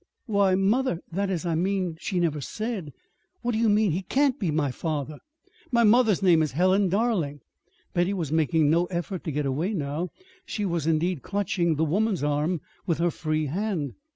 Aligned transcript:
"Why, 0.25 0.55
mother 0.55 1.01
that 1.11 1.29
is 1.29 1.45
I 1.45 1.53
mean 1.53 1.95
she 2.01 2.19
never 2.19 2.41
said 2.41 2.91
What 3.43 3.51
do 3.51 3.59
you 3.59 3.69
mean? 3.69 3.91
He 3.91 4.01
can't 4.01 4.39
be 4.39 4.49
my 4.49 4.71
father. 4.71 5.19
My 5.71 5.83
mother's 5.83 6.23
name 6.23 6.41
is 6.41 6.53
Helen 6.53 6.89
Darling!" 6.89 7.41
Betty 7.93 8.15
was 8.15 8.31
making 8.31 8.67
no 8.67 8.85
effort 8.85 9.23
to 9.25 9.31
get 9.31 9.45
away 9.45 9.75
now. 9.75 10.09
She 10.43 10.65
was, 10.65 10.87
indeed, 10.87 11.21
clutching 11.21 11.75
the 11.75 11.85
woman's 11.85 12.23
arm 12.23 12.61
with 12.87 12.97
her 12.97 13.11
free 13.11 13.45
hand. 13.45 13.93